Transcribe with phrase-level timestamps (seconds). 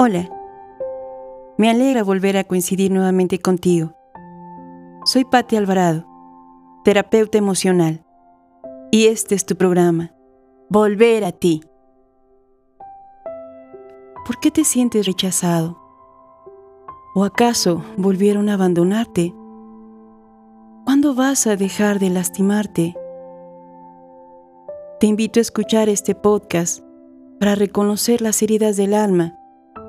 [0.00, 0.30] Hola,
[1.56, 3.96] me alegra volver a coincidir nuevamente contigo.
[5.04, 6.06] Soy Patti Alvarado,
[6.84, 8.06] terapeuta emocional,
[8.92, 10.12] y este es tu programa,
[10.68, 11.64] Volver a ti.
[14.24, 15.80] ¿Por qué te sientes rechazado?
[17.16, 19.34] ¿O acaso volvieron a abandonarte?
[20.84, 22.94] ¿Cuándo vas a dejar de lastimarte?
[25.00, 26.84] Te invito a escuchar este podcast
[27.40, 29.37] para reconocer las heridas del alma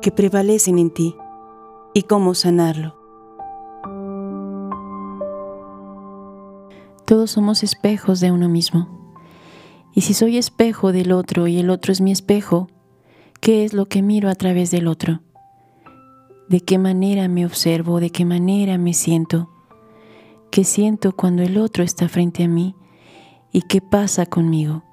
[0.02, 1.16] que prevalecen en ti
[1.94, 2.96] y cómo sanarlo.
[7.06, 8.88] Todos somos espejos de uno mismo.
[9.96, 12.68] Y si soy espejo del otro y el otro es mi espejo,
[13.42, 15.22] ¿qué es lo que miro a través del otro?
[16.48, 18.00] ¿De qué manera me observo?
[18.00, 19.50] ¿De qué manera me siento?
[20.52, 22.76] ¿Qué siento cuando el otro está frente a mí?
[23.52, 24.84] ¿Y qué pasa conmigo?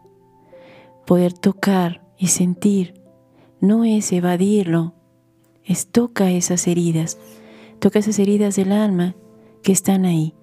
[1.07, 2.95] Poder tocar y sentir
[3.61, 4.95] no es evadirlo,
[5.67, 7.19] es toca esas heridas,
[7.81, 9.17] toca esas heridas del alma
[9.63, 10.35] que están ahí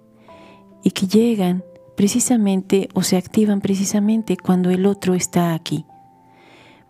[0.84, 1.64] y que llegan
[1.96, 5.86] precisamente o se activan precisamente cuando el otro está aquí.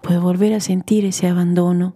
[0.02, 1.96] Puedo volver a sentir ese abandono,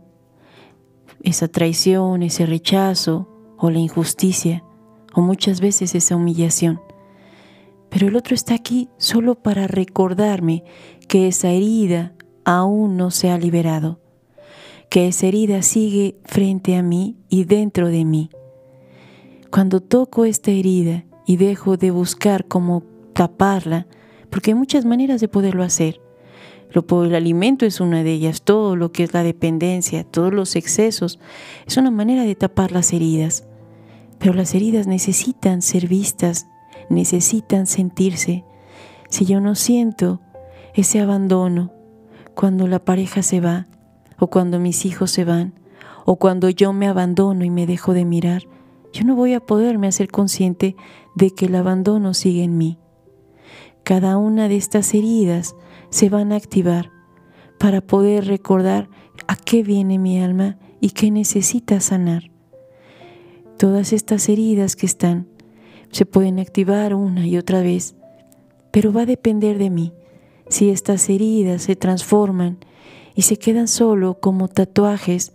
[1.23, 3.27] esa traición, ese rechazo
[3.57, 4.63] o la injusticia
[5.13, 6.79] o muchas veces esa humillación.
[7.89, 10.63] Pero el otro está aquí solo para recordarme
[11.07, 12.13] que esa herida
[12.45, 13.99] aún no se ha liberado
[14.89, 18.29] que esa herida sigue frente a mí y dentro de mí.
[19.51, 23.87] Cuando toco esta herida y dejo de buscar cómo taparla,
[24.29, 26.01] porque hay muchas maneras de poderlo hacer.
[26.73, 31.19] El alimento es una de ellas, todo lo que es la dependencia, todos los excesos,
[31.65, 33.45] es una manera de tapar las heridas.
[34.19, 36.47] Pero las heridas necesitan ser vistas,
[36.89, 38.43] necesitan sentirse.
[39.09, 40.21] Si yo no siento
[40.73, 41.71] ese abandono,
[42.35, 43.67] cuando la pareja se va,
[44.19, 45.53] o cuando mis hijos se van,
[46.05, 48.43] o cuando yo me abandono y me dejo de mirar,
[48.93, 50.75] yo no voy a poderme hacer consciente
[51.15, 52.79] de que el abandono sigue en mí.
[53.83, 55.55] Cada una de estas heridas
[55.89, 56.91] se van a activar
[57.57, 58.89] para poder recordar
[59.27, 62.31] a qué viene mi alma y qué necesita sanar.
[63.57, 65.27] Todas estas heridas que están
[65.91, 67.95] se pueden activar una y otra vez,
[68.71, 69.93] pero va a depender de mí
[70.49, 72.59] si estas heridas se transforman
[73.17, 75.33] y se quedan solo como tatuajes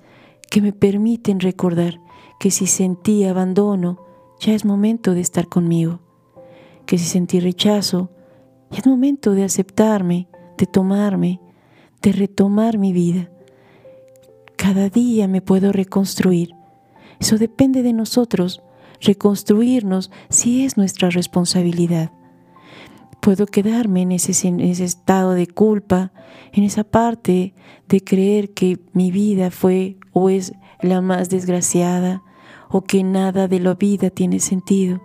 [0.49, 2.01] que me permiten recordar
[2.39, 3.99] que si sentí abandono,
[4.39, 5.99] ya es momento de estar conmigo,
[6.87, 8.09] que si sentí rechazo,
[8.71, 11.41] ya es momento de aceptarme, de tomarme,
[12.01, 13.33] de retomar mi vida.
[14.55, 16.55] Cada día me puedo reconstruir.
[17.19, 18.63] Eso depende de nosotros,
[19.01, 22.13] reconstruirnos si es nuestra responsabilidad
[23.23, 24.33] puedo quedarme en ese,
[24.85, 26.13] estado de culpa,
[26.53, 27.55] en esa parte
[27.89, 30.53] de creer que mi vida fue o es
[30.83, 32.25] la más desgraciada
[32.69, 35.01] o que nada de la vida tiene sentido.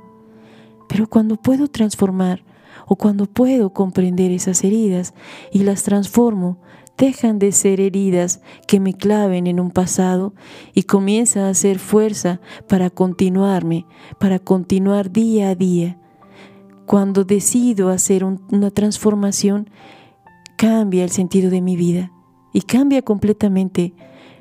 [0.90, 2.44] Pero cuando puedo transformar
[2.88, 5.14] o cuando puedo comprender esas heridas
[5.52, 6.58] y las transformo,
[6.98, 10.34] dejan de ser heridas que me claven en un pasado
[10.74, 13.86] y comienza a hacer fuerza para continuarme,
[14.18, 16.00] para continuar día a día
[16.88, 19.70] cuando decido hacer una transformación,
[20.58, 22.14] cambia el sentido de mi vida
[22.54, 23.94] y cambia completamente.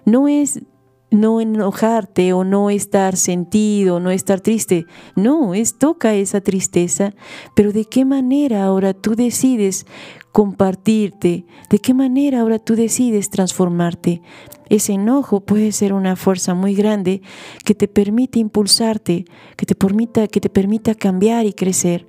[0.05, 0.63] No es
[1.11, 4.87] no enojarte o no estar sentido, no estar triste.
[5.17, 7.15] No, es toca esa tristeza,
[7.57, 9.85] pero de qué manera ahora tú decides
[10.31, 14.23] compartirte, de qué manera ahora tú decides transformarte.
[14.69, 17.23] Ese enojo puede ser una fuerza muy grande
[17.65, 19.25] que te permite impulsarte,
[19.57, 22.07] que te permita, que te permita cambiar y crecer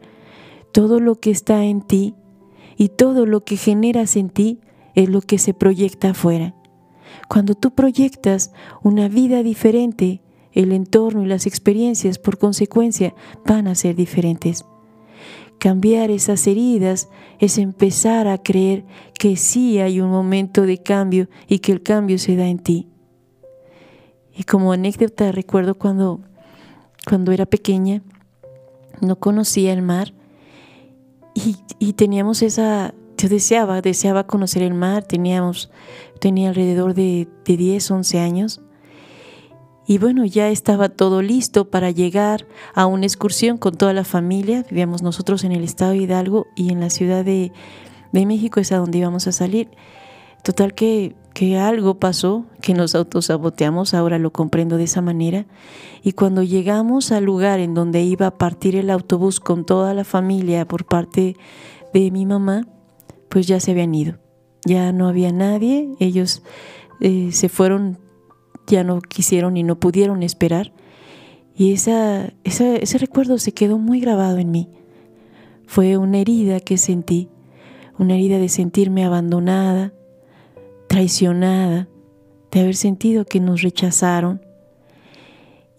[0.72, 2.16] todo lo que está en ti
[2.78, 4.60] y todo lo que generas en ti
[4.96, 6.56] es lo que se proyecta afuera.
[7.28, 8.52] Cuando tú proyectas
[8.84, 10.22] una vida diferente,
[10.54, 13.14] el entorno y las experiencias por consecuencia
[13.46, 14.66] van a ser diferentes.
[15.60, 18.86] Cambiar esas heridas es empezar a creer
[19.18, 22.88] que sí hay un momento de cambio y que el cambio se da en ti.
[24.36, 26.22] Y como anécdota recuerdo cuando,
[27.08, 28.04] cuando era pequeña,
[29.02, 30.14] no conocía el mar
[31.80, 35.70] y, teníamos esa, yo deseaba, deseaba conocer el mar, teníamos,
[36.20, 38.62] tenía alrededor de, de 10, 11 años.
[39.90, 44.66] Y bueno, ya estaba todo listo para llegar a una excursión con toda la familia.
[44.70, 47.54] Vivíamos nosotros en el estado de Hidalgo y en la ciudad de,
[48.12, 49.70] de México es a donde íbamos a salir.
[50.44, 55.46] Total que que algo pasó, que nos autosaboteamos, ahora lo comprendo de esa manera,
[56.02, 60.04] y cuando llegamos al lugar en donde iba a partir el autobús con toda la
[60.04, 61.36] familia por parte
[61.94, 62.68] de mi mamá,
[63.30, 64.18] pues ya se habían ido,
[64.66, 66.42] ya no había nadie, ellos
[67.02, 68.00] eh, se fueron
[68.66, 70.74] ya no quisieron y no pudieron esperar.
[71.56, 74.70] Y ese recuerdo se quedó muy grabado en mí.
[75.68, 77.30] Fue una herida que sentí,
[78.00, 79.94] una herida de sentirme abandonada,
[80.88, 81.88] traicionada,
[82.52, 84.42] de haber sentido que nos rechazaron.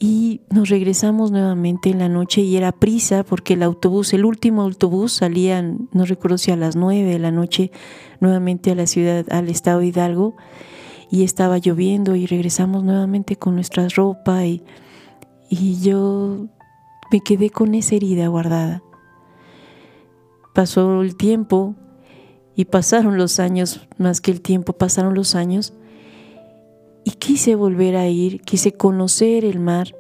[0.00, 4.62] Y nos regresamos nuevamente en la noche y era prisa porque el autobús, el último
[4.62, 7.72] autobús salía, no recuerdo si a las nueve de la noche,
[8.20, 10.36] nuevamente a la ciudad, al estado Hidalgo,
[11.10, 14.62] y estaba lloviendo y regresamos nuevamente con nuestra ropa y,
[15.50, 16.46] y yo
[17.10, 18.82] me quedé con esa herida guardada.
[20.54, 21.74] Pasó el tiempo
[22.58, 25.74] y pasaron los años, más que el tiempo, pasaron los años
[27.04, 29.94] y quise volver a ir, quise conocer el mar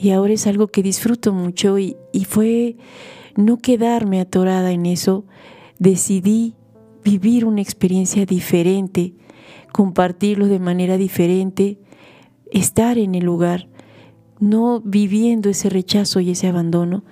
[0.00, 2.74] y ahora es algo que disfruto mucho y, y fue
[3.36, 5.26] no quedarme atorada en eso,
[5.78, 6.56] decidí
[7.04, 9.14] vivir una experiencia diferente,
[9.70, 11.78] compartirlo de manera diferente,
[12.50, 13.68] estar en el lugar,
[14.40, 17.04] no viviendo ese rechazo y ese abandono,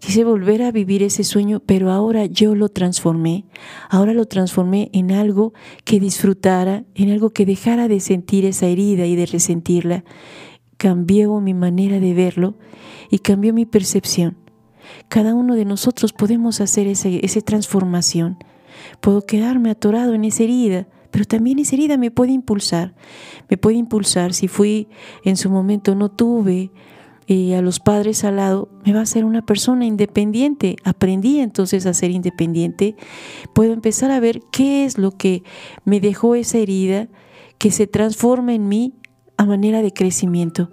[0.00, 3.44] Quise volver a vivir ese sueño, pero ahora yo lo transformé.
[3.90, 5.52] Ahora lo transformé en algo
[5.84, 10.04] que disfrutara, en algo que dejara de sentir esa herida y de resentirla.
[10.78, 12.54] Cambió mi manera de verlo
[13.10, 14.38] y cambió mi percepción.
[15.08, 18.38] Cada uno de nosotros podemos hacer esa transformación.
[19.02, 22.94] Puedo quedarme atorado en esa herida, pero también esa herida me puede impulsar.
[23.50, 24.88] Me puede impulsar si fui
[25.24, 26.70] en su momento, no tuve
[27.34, 30.74] y a los padres al lado, me va a ser una persona independiente.
[30.82, 32.96] Aprendí entonces a ser independiente.
[33.54, 35.44] Puedo empezar a ver qué es lo que
[35.84, 37.06] me dejó esa herida
[37.56, 38.94] que se transforma en mí
[39.36, 40.70] a manera de crecimiento.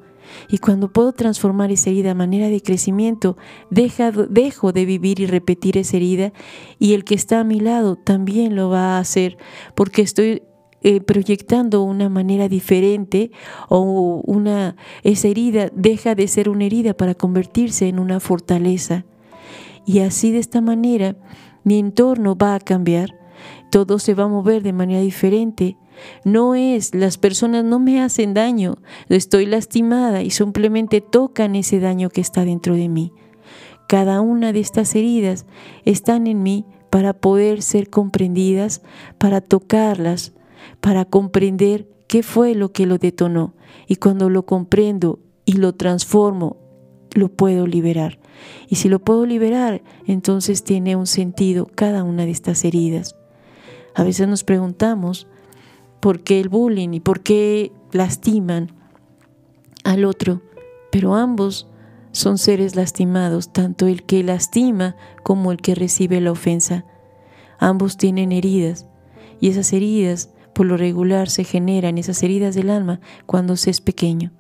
[0.50, 3.38] Y cuando puedo transformar esa herida a manera de crecimiento,
[3.70, 6.34] dejo de vivir y repetir esa herida
[6.80, 9.38] y el que está a mi lado también lo va a hacer
[9.76, 10.42] porque estoy
[10.90, 13.32] eh, proyectando una manera diferente
[13.68, 19.04] o una esa herida deja de ser una herida para convertirse en una fortaleza.
[19.86, 21.18] Y así de esta manera
[21.66, 23.20] mi entorno va a cambiar,
[23.70, 25.76] todo se va a mover de manera diferente.
[26.24, 28.78] No es, las personas no me hacen daño,
[29.10, 33.12] estoy lastimada y simplemente tocan ese daño que está dentro de mí.
[33.90, 35.48] Cada una de estas heridas
[35.84, 38.82] están en mí para poder ser comprendidas,
[39.18, 40.32] para tocarlas,
[40.82, 43.54] para comprender qué fue lo que lo detonó.
[43.88, 46.58] Y cuando lo comprendo y lo transformo,
[47.14, 48.20] lo puedo liberar.
[48.68, 53.16] Y si lo puedo liberar, entonces tiene un sentido cada una de estas heridas.
[53.96, 55.28] A veces nos preguntamos
[56.00, 58.72] por qué el bullying y por qué lastiman
[59.84, 60.42] al otro,
[60.92, 61.68] pero ambos
[62.12, 66.86] son seres lastimados, tanto el que lastima como el que recibe la ofensa.
[67.60, 68.88] Ambos tienen heridas
[69.40, 73.80] y esas heridas por lo regular se generan esas heridas del alma cuando se es
[73.80, 74.32] pequeño.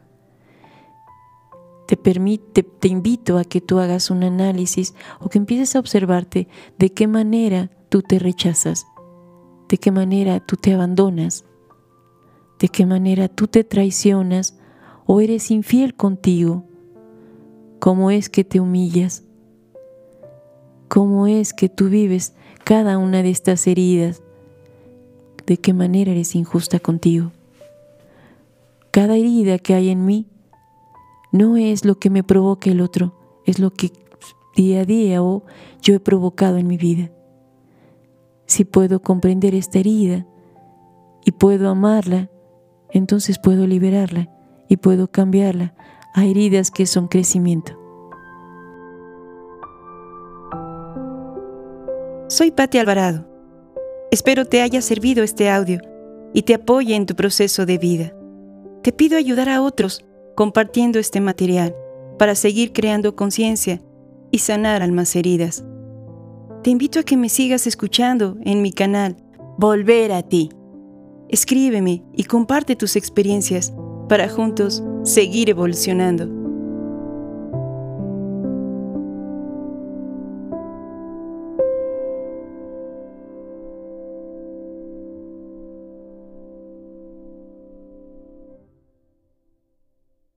[1.87, 6.47] Te, permite, te invito a que tú hagas un análisis o que empieces a observarte
[6.79, 8.87] de qué manera tú te rechazas,
[9.69, 11.45] de qué manera tú te abandonas,
[12.57, 14.57] de qué manera tú te traicionas
[15.05, 16.65] o eres infiel contigo,
[17.77, 19.23] cómo es que te humillas,
[20.87, 24.23] cómo es que tú vives cada una de estas heridas
[25.47, 27.31] de qué manera eres injusta contigo.
[28.91, 30.27] Cada herida que hay en mí
[31.31, 33.91] no es lo que me provoca el otro, es lo que
[34.55, 35.43] día a día o
[35.81, 37.11] yo he provocado en mi vida.
[38.45, 40.25] Si puedo comprender esta herida
[41.25, 42.29] y puedo amarla,
[42.91, 44.29] entonces puedo liberarla
[44.67, 45.75] y puedo cambiarla
[46.13, 47.73] a heridas que son crecimiento.
[52.27, 53.36] Soy Patti Alvarado
[54.09, 55.79] Espero te haya servido este audio
[56.33, 58.13] y te apoye en tu proceso de vida.
[58.81, 61.75] Te pido ayudar a otros compartiendo este material
[62.17, 63.81] para seguir creando conciencia
[64.31, 65.65] y sanar almas heridas.
[66.63, 69.17] Te invito a que me sigas escuchando en mi canal
[69.57, 70.49] Volver a ti.
[71.29, 73.73] Escríbeme y comparte tus experiencias
[74.07, 76.36] para juntos seguir evolucionando.